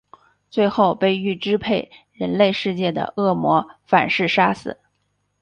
[0.49, 4.79] 最后被欲支配人类世界的恶魔反噬杀死。